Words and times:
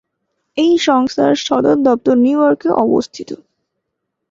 এই 0.57 0.73
সংস্থার 0.87 1.33
সদর 1.47 1.77
দপ্তর 1.87 2.15
নিউ 2.17 2.39
ইয়র্কে 2.41 2.69
অবস্থিত। 2.83 3.29